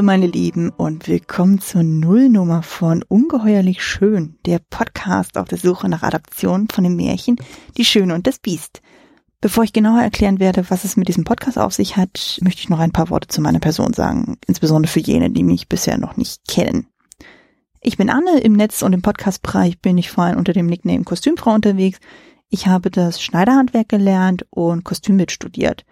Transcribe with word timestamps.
Hallo 0.00 0.06
meine 0.06 0.28
Lieben 0.28 0.70
und 0.70 1.08
willkommen 1.08 1.60
zur 1.60 1.82
Nullnummer 1.82 2.62
von 2.62 3.02
Ungeheuerlich 3.02 3.84
Schön, 3.84 4.38
der 4.46 4.58
Podcast 4.70 5.36
auf 5.36 5.46
der 5.46 5.58
Suche 5.58 5.90
nach 5.90 6.02
Adaptionen 6.02 6.68
von 6.70 6.84
dem 6.84 6.96
Märchen 6.96 7.36
Die 7.76 7.84
Schöne 7.84 8.14
und 8.14 8.26
das 8.26 8.38
Biest. 8.38 8.80
Bevor 9.42 9.62
ich 9.62 9.74
genauer 9.74 10.00
erklären 10.00 10.40
werde, 10.40 10.70
was 10.70 10.84
es 10.84 10.96
mit 10.96 11.08
diesem 11.08 11.24
Podcast 11.24 11.58
auf 11.58 11.74
sich 11.74 11.98
hat, 11.98 12.38
möchte 12.40 12.62
ich 12.62 12.70
noch 12.70 12.78
ein 12.78 12.92
paar 12.92 13.10
Worte 13.10 13.28
zu 13.28 13.42
meiner 13.42 13.58
Person 13.58 13.92
sagen, 13.92 14.38
insbesondere 14.46 14.90
für 14.90 15.00
jene, 15.00 15.28
die 15.28 15.44
mich 15.44 15.68
bisher 15.68 15.98
noch 15.98 16.16
nicht 16.16 16.48
kennen. 16.48 16.86
Ich 17.82 17.98
bin 17.98 18.08
Anne, 18.08 18.40
im 18.40 18.54
Netz 18.54 18.80
und 18.80 18.94
im 18.94 19.02
Podcastbereich 19.02 19.82
bin 19.82 19.98
ich 19.98 20.10
vor 20.10 20.24
allem 20.24 20.38
unter 20.38 20.54
dem 20.54 20.64
Nickname 20.64 21.04
Kostümfrau 21.04 21.52
unterwegs. 21.52 21.98
Ich 22.48 22.68
habe 22.68 22.90
das 22.90 23.20
Schneiderhandwerk 23.20 23.90
gelernt 23.90 24.46
und 24.48 24.82
Kostümbild 24.82 25.30
studiert. 25.30 25.84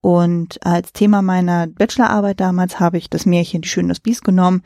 Und 0.00 0.64
als 0.64 0.92
Thema 0.92 1.22
meiner 1.22 1.66
Bachelorarbeit 1.66 2.40
damals 2.40 2.80
habe 2.80 2.98
ich 2.98 3.10
das 3.10 3.26
Märchen 3.26 3.62
Die 3.62 3.68
Schöne 3.68 3.88
das 3.88 4.00
Biest 4.00 4.24
genommen, 4.24 4.62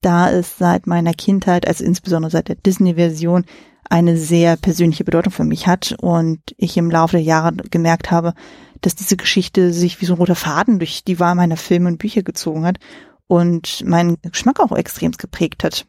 da 0.00 0.30
es 0.30 0.56
seit 0.56 0.86
meiner 0.86 1.12
Kindheit, 1.12 1.66
also 1.66 1.84
insbesondere 1.84 2.30
seit 2.30 2.48
der 2.48 2.56
Disney-Version, 2.56 3.44
eine 3.90 4.16
sehr 4.16 4.56
persönliche 4.56 5.04
Bedeutung 5.04 5.32
für 5.32 5.44
mich 5.44 5.66
hat 5.66 5.94
und 6.00 6.40
ich 6.56 6.76
im 6.76 6.90
Laufe 6.90 7.16
der 7.16 7.22
Jahre 7.22 7.52
gemerkt 7.70 8.10
habe, 8.10 8.34
dass 8.80 8.94
diese 8.94 9.16
Geschichte 9.16 9.72
sich 9.72 10.00
wie 10.00 10.06
so 10.06 10.14
ein 10.14 10.18
roter 10.18 10.34
Faden 10.34 10.78
durch 10.78 11.04
die 11.04 11.18
Wahl 11.18 11.34
meiner 11.34 11.56
Filme 11.56 11.88
und 11.88 11.98
Bücher 11.98 12.22
gezogen 12.22 12.64
hat 12.64 12.78
und 13.26 13.84
meinen 13.86 14.18
Geschmack 14.22 14.60
auch 14.60 14.72
extrem 14.72 15.12
geprägt 15.12 15.64
hat. 15.64 15.86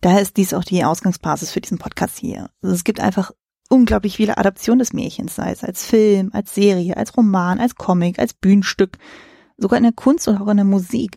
Daher 0.00 0.22
ist 0.22 0.36
dies 0.38 0.54
auch 0.54 0.64
die 0.64 0.84
Ausgangsbasis 0.84 1.50
für 1.50 1.60
diesen 1.60 1.78
Podcast 1.78 2.18
hier. 2.18 2.48
Also 2.62 2.74
es 2.74 2.84
gibt 2.84 3.00
einfach 3.00 3.32
unglaublich 3.70 4.16
viele 4.16 4.36
Adaptionen 4.36 4.80
des 4.80 4.92
Märchens, 4.92 5.36
sei 5.36 5.52
es 5.52 5.64
als 5.64 5.86
Film, 5.86 6.30
als 6.34 6.54
Serie, 6.54 6.96
als 6.96 7.16
Roman, 7.16 7.60
als 7.60 7.76
Comic, 7.76 8.18
als 8.18 8.34
Bühnenstück, 8.34 8.98
sogar 9.56 9.78
in 9.78 9.84
der 9.84 9.92
Kunst 9.92 10.28
oder 10.28 10.42
auch 10.42 10.48
in 10.48 10.58
der 10.58 10.66
Musik. 10.66 11.16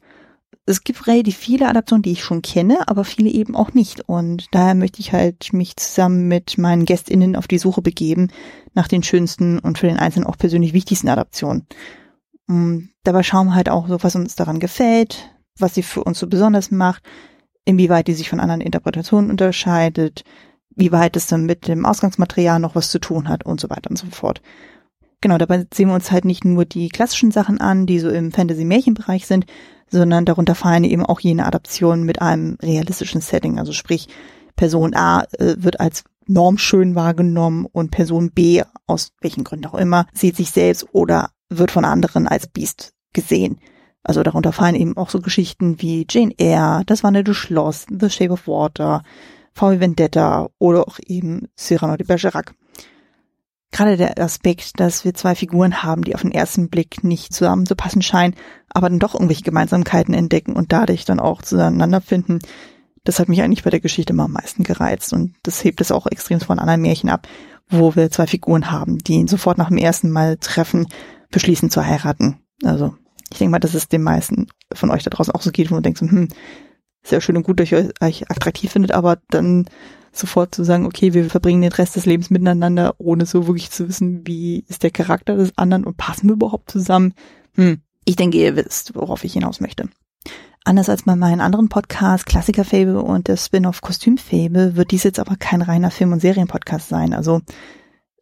Es 0.66 0.84
gibt 0.84 1.08
relativ 1.08 1.36
viele 1.36 1.68
Adaptionen, 1.68 2.04
die 2.04 2.14
ich 2.14 2.23
schon 2.23 2.42
kenne, 2.42 2.88
aber 2.88 3.04
viele 3.04 3.30
eben 3.30 3.56
auch 3.56 3.73
nicht. 3.73 4.08
Und 4.08 4.48
daher 4.52 4.76
möchte 4.76 5.02
ich 5.02 5.12
halt 5.12 5.52
mich 5.52 5.76
zusammen 5.76 6.30
mit 6.30 6.58
meinen 6.58 6.86
GästInnen 6.86 7.36
auf 7.36 7.48
die 7.48 7.58
Suche 7.58 7.82
begeben 7.82 8.30
nach 8.73 8.88
den 8.88 9.04
schönsten 9.04 9.60
und 9.60 9.78
für 9.78 9.88
den 9.88 10.00
Einzelnen 10.00 10.28
auch 10.28 10.38
persönlich 10.38 10.73
wichtigsten 10.73 11.10
Adaptionen. 11.10 11.67
Und 12.48 12.76
mm, 12.76 12.90
dabei 13.04 13.23
schauen 13.23 13.48
wir 13.48 13.56
halt 13.56 13.67
auch 13.67 13.88
so, 13.88 14.02
was 14.04 14.16
uns 14.16 14.36
daran 14.36 14.60
gefällt, 14.60 15.30
was 15.58 15.73
sie 15.73 15.84
für 15.84 16.04
uns 16.04 16.20
so 16.20 16.28
besonders 16.28 16.72
macht, 16.72 17.04
inwieweit 17.66 18.08
die 18.08 18.14
sich 18.14 18.30
von 18.30 18.40
anderen 18.40 18.62
Interpretationen 18.62 19.32
unterscheidet, 19.32 20.23
wie 20.76 20.92
weit 20.92 21.16
es 21.16 21.28
dann 21.28 21.46
mit 21.46 21.68
dem 21.68 21.86
Ausgangsmaterial 21.86 22.60
noch 22.60 22.76
was 22.76 22.90
zu 22.90 23.00
tun 23.00 23.30
hat 23.30 23.46
und 23.46 23.60
so 23.60 23.70
weiter 23.70 23.90
und 23.90 23.98
so 23.98 24.08
fort. 24.08 24.42
Genau, 25.22 25.38
dabei 25.38 25.66
sehen 25.74 25.88
wir 25.88 25.96
uns 25.96 26.12
halt 26.12 26.26
nicht 26.26 26.44
nur 26.44 26.66
die 26.66 26.90
klassischen 26.90 27.32
Sachen 27.32 27.62
an, 27.62 27.86
die 27.86 28.00
so 28.00 28.10
im 28.10 28.32
Fantasy-Märchenbereich 28.32 29.26
sind, 29.26 29.46
sondern 29.90 30.26
darunter 30.26 30.56
fallen 30.56 30.84
eben 30.84 31.06
auch 31.06 31.20
jene 31.20 31.46
Adaptionen 31.46 32.04
mit 32.04 32.22
einem 32.22 32.58
realistischen 32.62 33.22
Setting. 33.22 33.58
Also 33.58 33.72
sprich, 33.72 34.10
Person 34.56 34.94
A 34.94 35.24
äh, 35.40 35.56
wird 35.58 35.80
als 35.80 36.04
normschön 36.28 36.95
wahrgenommen 36.95 37.66
und 37.72 37.92
Person 37.92 38.32
B, 38.32 38.64
aus 38.88 39.12
welchen 39.22 39.44
Gründen 39.44 39.67
auch 39.67 39.76
immer, 39.76 40.08
sieht 40.14 40.36
sich 40.36 40.52
selbst 40.52 40.88
oder 40.92 41.30
wird 41.50 41.72
von 41.72 41.86
anderen 41.86 42.28
als 42.28 42.48
Biest 42.48 42.94
gesehen. 43.14 43.60
Also 44.04 44.23
darunter 44.23 44.52
fallen 44.52 44.76
eben 44.76 44.98
auch 44.98 45.10
so 45.10 45.22
Geschichten 45.22 45.82
wie 45.82 46.06
Jane 46.10 46.33
Eyre, 46.38 46.83
Das 46.86 47.04
wandelnde 47.04 47.33
Schloss, 47.33 47.86
The 47.89 48.10
Shape 48.10 48.33
of 48.33 48.48
Water, 48.48 49.04
V 49.53 49.80
Vendetta 49.80 50.49
oder 50.59 50.87
auch 50.87 50.99
eben 51.05 51.47
Cyrano 51.55 51.97
de 51.97 52.08
Bergerac. 52.08 52.53
Gerade 53.71 53.97
der 53.97 54.19
Aspekt, 54.19 54.80
dass 54.80 55.03
wir 55.03 55.15
zwei 55.15 55.33
Figuren 55.33 55.81
haben, 55.81 56.03
die 56.03 56.14
auf 56.14 56.21
den 56.21 56.31
ersten 56.31 56.69
Blick 56.69 57.03
nicht 57.03 57.33
zusammenzupassen 57.33 58.03
scheinen, 58.03 58.36
aber 58.69 58.87
dann 58.87 58.99
doch 58.99 59.15
irgendwelche 59.15 59.41
Gemeinsamkeiten 59.41 60.14
entdecken 60.14 60.53
und 60.53 60.71
dadurch 60.71 61.05
dann 61.05 61.19
auch 61.19 61.41
zueinander 61.41 61.99
finden, 61.99 62.39
das 63.03 63.19
hat 63.19 63.30
mich 63.30 63.41
eigentlich 63.41 63.64
bei 63.64 63.71
der 63.71 63.80
Geschichte 63.80 64.14
immer 64.14 64.25
am 64.25 64.31
meisten 64.31 64.64
gereizt 64.64 65.11
und 65.11 65.36
das 65.43 65.64
hebt 65.64 65.81
es 65.81 65.91
auch 65.91 66.05
extrem 66.08 66.39
von 66.39 66.59
anderen 66.59 66.81
Märchen 66.81 67.09
ab, 67.09 67.27
wo 67.67 67.95
wir 67.95 68.11
zwei 68.11 68.27
Figuren 68.27 68.71
haben, 68.71 68.99
die 68.99 69.14
ihn 69.14 69.27
sofort 69.27 69.58
nach 69.58 69.70
dem 69.70 69.77
ersten 69.77 70.11
Mal 70.11 70.37
treffen, 70.37 70.87
beschließen 71.31 71.70
zu 71.70 71.85
heiraten. 71.85 72.39
Also 72.64 72.95
ich 73.31 73.39
denke 73.39 73.52
mal, 73.52 73.59
dass 73.59 73.73
es 73.73 73.89
den 73.89 74.03
meisten 74.03 74.47
von 74.73 74.91
euch 74.91 75.03
da 75.03 75.09
draußen 75.09 75.33
auch 75.33 75.41
so 75.41 75.52
geht, 75.52 75.71
wo 75.71 75.75
man 75.75 75.83
denkt 75.83 75.97
so, 75.97 76.05
sehr 77.03 77.21
schön 77.21 77.37
und 77.37 77.43
gut, 77.43 77.59
dass 77.59 77.71
ihr 77.71 77.91
euch 78.02 78.30
attraktiv 78.31 78.71
findet, 78.71 78.91
aber 78.91 79.19
dann 79.30 79.65
sofort 80.11 80.53
zu 80.53 80.64
sagen, 80.64 80.86
okay, 80.86 81.14
wir 81.14 81.30
verbringen 81.30 81.61
den 81.61 81.71
Rest 81.71 81.95
des 81.95 82.05
Lebens 82.05 82.30
miteinander, 82.30 82.95
ohne 82.99 83.25
so 83.25 83.47
wirklich 83.47 83.71
zu 83.71 83.87
wissen, 83.89 84.25
wie 84.25 84.64
ist 84.67 84.83
der 84.83 84.91
Charakter 84.91 85.36
des 85.36 85.58
anderen 85.58 85.83
und 85.83 85.97
passen 85.97 86.27
wir 86.27 86.33
überhaupt 86.33 86.69
zusammen. 86.69 87.14
Hm, 87.55 87.81
ich 88.05 88.15
denke, 88.15 88.37
ihr 88.37 88.55
wisst, 88.55 88.95
worauf 88.95 89.23
ich 89.23 89.33
hinaus 89.33 89.59
möchte. 89.59 89.89
Anders 90.65 90.87
als 90.87 91.03
bei 91.03 91.15
meinen 91.15 91.41
anderen 91.41 91.67
Podcasts, 91.67 92.25
Klassiker 92.25 92.64
Fable 92.64 93.02
und 93.02 93.27
der 93.27 93.35
Spin-off 93.35 93.81
Kostüm 93.81 94.17
Fable, 94.17 94.75
wird 94.77 94.91
dies 94.91 95.03
jetzt 95.03 95.20
aber 95.20 95.35
kein 95.35 95.61
reiner 95.61 95.91
Film- 95.91 96.14
und 96.14 96.21
Serienpodcast 96.21 96.87
sein. 96.87 97.14
Also 97.14 97.41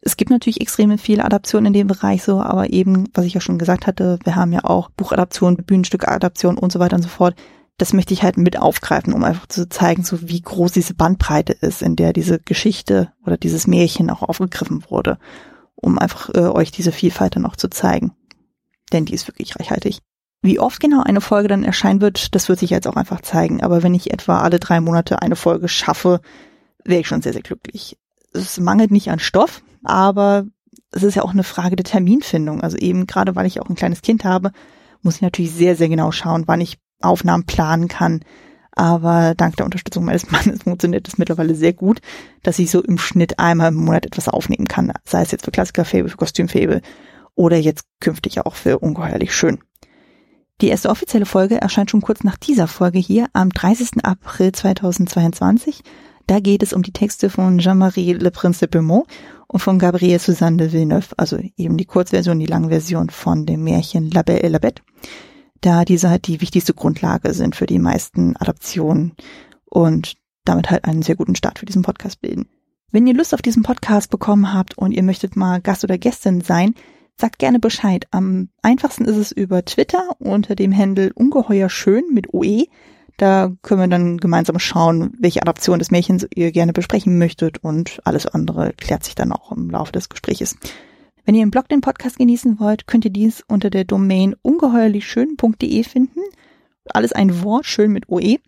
es 0.00 0.16
gibt 0.16 0.30
natürlich 0.32 0.60
extrem 0.60 0.98
viele 0.98 1.24
Adaptionen 1.24 1.66
in 1.66 1.72
dem 1.72 1.86
Bereich 1.86 2.24
so, 2.24 2.40
aber 2.40 2.70
eben, 2.70 3.08
was 3.14 3.26
ich 3.26 3.34
ja 3.34 3.40
schon 3.40 3.58
gesagt 3.58 3.86
hatte, 3.86 4.18
wir 4.24 4.34
haben 4.34 4.52
ja 4.52 4.64
auch 4.64 4.90
Buchadaptionen, 4.90 5.64
Bühnenstückadaptionen 5.64 6.58
und 6.58 6.72
so 6.72 6.80
weiter 6.80 6.96
und 6.96 7.02
so 7.02 7.08
fort 7.08 7.36
das 7.78 7.92
möchte 7.92 8.14
ich 8.14 8.22
halt 8.22 8.36
mit 8.36 8.58
aufgreifen, 8.58 9.12
um 9.12 9.24
einfach 9.24 9.46
zu 9.46 9.68
zeigen, 9.68 10.04
so 10.04 10.28
wie 10.28 10.40
groß 10.40 10.72
diese 10.72 10.94
Bandbreite 10.94 11.52
ist, 11.52 11.82
in 11.82 11.96
der 11.96 12.12
diese 12.12 12.38
Geschichte 12.38 13.12
oder 13.24 13.36
dieses 13.36 13.66
Märchen 13.66 14.10
auch 14.10 14.22
aufgegriffen 14.22 14.84
wurde, 14.88 15.18
um 15.74 15.98
einfach 15.98 16.30
äh, 16.34 16.48
euch 16.48 16.70
diese 16.70 16.92
Vielfalt 16.92 17.36
dann 17.36 17.46
auch 17.46 17.56
zu 17.56 17.68
zeigen. 17.68 18.12
Denn 18.92 19.04
die 19.04 19.14
ist 19.14 19.26
wirklich 19.26 19.58
reichhaltig. 19.58 19.98
Wie 20.42 20.58
oft 20.58 20.80
genau 20.80 21.02
eine 21.02 21.20
Folge 21.20 21.48
dann 21.48 21.64
erscheinen 21.64 22.00
wird, 22.00 22.34
das 22.34 22.48
wird 22.48 22.58
sich 22.58 22.70
jetzt 22.70 22.88
auch 22.88 22.96
einfach 22.96 23.20
zeigen. 23.20 23.62
Aber 23.62 23.82
wenn 23.82 23.94
ich 23.94 24.12
etwa 24.12 24.40
alle 24.40 24.58
drei 24.58 24.80
Monate 24.80 25.22
eine 25.22 25.36
Folge 25.36 25.68
schaffe, 25.68 26.20
wäre 26.84 27.00
ich 27.00 27.08
schon 27.08 27.22
sehr, 27.22 27.32
sehr 27.32 27.42
glücklich. 27.42 27.96
Es 28.32 28.58
mangelt 28.58 28.90
nicht 28.90 29.10
an 29.10 29.20
Stoff, 29.20 29.62
aber 29.84 30.46
es 30.90 31.04
ist 31.04 31.14
ja 31.14 31.22
auch 31.22 31.30
eine 31.30 31.44
Frage 31.44 31.76
der 31.76 31.84
Terminfindung. 31.84 32.60
Also 32.60 32.76
eben 32.76 33.06
gerade 33.06 33.36
weil 33.36 33.46
ich 33.46 33.60
auch 33.60 33.68
ein 33.68 33.76
kleines 33.76 34.02
Kind 34.02 34.24
habe, 34.24 34.50
muss 35.00 35.16
ich 35.16 35.22
natürlich 35.22 35.52
sehr, 35.52 35.76
sehr 35.76 35.88
genau 35.88 36.10
schauen, 36.10 36.44
wann 36.46 36.60
ich 36.60 36.78
Aufnahmen 37.02 37.44
planen 37.44 37.88
kann. 37.88 38.20
Aber 38.74 39.34
dank 39.36 39.56
der 39.56 39.66
Unterstützung 39.66 40.04
meines 40.04 40.30
Mannes 40.30 40.62
funktioniert 40.64 41.06
es 41.06 41.18
mittlerweile 41.18 41.54
sehr 41.54 41.72
gut, 41.72 42.00
dass 42.42 42.58
ich 42.58 42.70
so 42.70 42.82
im 42.82 42.98
Schnitt 42.98 43.38
einmal 43.38 43.68
im 43.68 43.76
Monat 43.76 44.06
etwas 44.06 44.28
aufnehmen 44.28 44.66
kann. 44.66 44.92
Sei 45.04 45.22
es 45.22 45.30
jetzt 45.30 45.44
für 45.44 45.50
Klassiker-Fable, 45.50 46.08
für 46.08 46.16
Kostüm-Fable 46.16 46.80
oder 47.34 47.58
jetzt 47.58 47.84
künftig 48.00 48.40
auch 48.40 48.54
für 48.54 48.78
Ungeheuerlich 48.78 49.34
Schön. 49.34 49.58
Die 50.60 50.68
erste 50.68 50.90
offizielle 50.90 51.26
Folge 51.26 51.60
erscheint 51.60 51.90
schon 51.90 52.02
kurz 52.02 52.24
nach 52.24 52.36
dieser 52.36 52.68
Folge 52.68 52.98
hier 52.98 53.26
am 53.32 53.50
30. 53.50 54.04
April 54.04 54.52
2022. 54.52 55.82
Da 56.26 56.38
geht 56.38 56.62
es 56.62 56.72
um 56.72 56.82
die 56.82 56.92
Texte 56.92 57.30
von 57.30 57.58
Jean-Marie 57.58 58.12
Le 58.12 58.30
Prince 58.30 58.60
de 58.60 58.68
Beaumont 58.68 59.06
und 59.48 59.58
von 59.58 59.78
Gabriel 59.78 60.18
Suzanne 60.18 60.56
de 60.56 60.72
Villeneuve, 60.72 61.14
also 61.16 61.38
eben 61.56 61.76
die 61.76 61.84
Kurzversion, 61.84 62.38
die 62.38 62.46
Langversion 62.46 63.10
von 63.10 63.44
dem 63.44 63.64
Märchen 63.64 64.10
La 64.12 64.22
Belle 64.22 64.42
et 64.42 64.50
la 64.50 64.58
Bête 64.58 64.82
da 65.62 65.84
diese 65.84 66.10
halt 66.10 66.26
die 66.26 66.40
wichtigste 66.40 66.74
Grundlage 66.74 67.32
sind 67.32 67.56
für 67.56 67.66
die 67.66 67.78
meisten 67.78 68.36
Adaptionen 68.36 69.12
und 69.64 70.14
damit 70.44 70.70
halt 70.70 70.84
einen 70.84 71.02
sehr 71.02 71.16
guten 71.16 71.36
Start 71.36 71.58
für 71.58 71.66
diesen 71.66 71.82
Podcast 71.82 72.20
bilden. 72.20 72.48
Wenn 72.90 73.06
ihr 73.06 73.14
Lust 73.14 73.32
auf 73.32 73.40
diesen 73.40 73.62
Podcast 73.62 74.10
bekommen 74.10 74.52
habt 74.52 74.76
und 74.76 74.92
ihr 74.92 75.02
möchtet 75.02 75.34
mal 75.34 75.60
Gast 75.60 75.82
oder 75.84 75.96
Gästin 75.96 76.42
sein, 76.42 76.74
sagt 77.16 77.38
gerne 77.38 77.58
Bescheid. 77.58 78.06
Am 78.10 78.48
einfachsten 78.60 79.04
ist 79.04 79.16
es 79.16 79.32
über 79.32 79.64
Twitter 79.64 80.10
unter 80.18 80.54
dem 80.54 80.76
Handel 80.76 81.12
ungeheuer 81.14 81.70
schön 81.70 82.04
mit 82.12 82.34
OE. 82.34 82.66
Da 83.16 83.52
können 83.62 83.80
wir 83.80 83.88
dann 83.88 84.18
gemeinsam 84.18 84.58
schauen, 84.58 85.14
welche 85.18 85.42
Adaption 85.42 85.78
des 85.78 85.90
Märchens 85.90 86.26
ihr 86.34 86.50
gerne 86.50 86.72
besprechen 86.72 87.18
möchtet 87.18 87.58
und 87.62 88.00
alles 88.04 88.26
andere 88.26 88.72
klärt 88.76 89.04
sich 89.04 89.14
dann 89.14 89.32
auch 89.32 89.52
im 89.52 89.70
Laufe 89.70 89.92
des 89.92 90.08
Gespräches. 90.08 90.56
Wenn 91.24 91.36
ihr 91.36 91.42
im 91.42 91.52
Blog 91.52 91.68
den 91.68 91.80
Podcast 91.80 92.18
genießen 92.18 92.58
wollt, 92.58 92.88
könnt 92.88 93.04
ihr 93.04 93.12
dies 93.12 93.44
unter 93.46 93.70
der 93.70 93.84
Domain 93.84 94.34
ungeheuerlichschön.de 94.42 95.84
finden. 95.84 96.20
Alles 96.86 97.12
ein 97.12 97.42
Wort, 97.44 97.64
schön 97.64 97.92
mit 97.92 98.08
OE. 98.08 98.38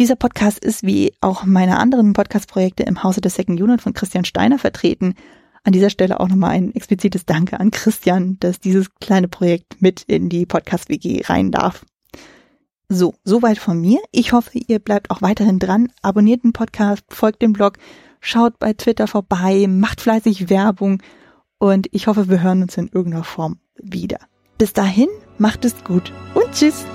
Dieser 0.00 0.16
Podcast 0.16 0.58
ist 0.58 0.82
wie 0.82 1.14
auch 1.20 1.44
meine 1.44 1.78
anderen 1.78 2.12
Podcast-Projekte 2.12 2.82
im 2.82 3.04
Hause 3.04 3.20
der 3.20 3.30
Second 3.30 3.60
Unit 3.60 3.80
von 3.80 3.94
Christian 3.94 4.24
Steiner 4.24 4.58
vertreten. 4.58 5.14
An 5.62 5.72
dieser 5.72 5.90
Stelle 5.90 6.18
auch 6.18 6.28
nochmal 6.28 6.50
ein 6.50 6.74
explizites 6.74 7.24
Danke 7.24 7.60
an 7.60 7.70
Christian, 7.70 8.36
dass 8.40 8.58
dieses 8.58 8.92
kleine 8.96 9.28
Projekt 9.28 9.80
mit 9.80 10.02
in 10.02 10.28
die 10.28 10.44
Podcast-WG 10.44 11.22
rein 11.26 11.52
darf. 11.52 11.86
So, 12.88 13.14
soweit 13.24 13.58
von 13.58 13.80
mir. 13.80 14.00
Ich 14.10 14.32
hoffe, 14.32 14.58
ihr 14.58 14.80
bleibt 14.80 15.10
auch 15.10 15.22
weiterhin 15.22 15.60
dran. 15.60 15.92
Abonniert 16.02 16.42
den 16.42 16.52
Podcast, 16.52 17.04
folgt 17.08 17.42
dem 17.42 17.52
Blog, 17.52 17.78
schaut 18.20 18.58
bei 18.58 18.72
Twitter 18.72 19.06
vorbei, 19.06 19.66
macht 19.68 20.00
fleißig 20.00 20.50
Werbung 20.50 21.00
und 21.58 21.88
ich 21.92 22.06
hoffe, 22.06 22.28
wir 22.28 22.42
hören 22.42 22.62
uns 22.62 22.76
in 22.76 22.88
irgendeiner 22.88 23.24
Form 23.24 23.58
wieder. 23.76 24.18
Bis 24.58 24.72
dahin, 24.72 25.08
macht 25.38 25.64
es 25.64 25.84
gut 25.84 26.12
und 26.34 26.50
tschüss. 26.52 26.86